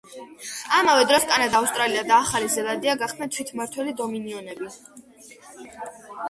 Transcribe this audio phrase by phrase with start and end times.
[0.77, 4.73] ამავე დროს, კანადა, ავსტრალია და ახალი ზელანდია გახდნენ თვითმმართველი დომინიონები.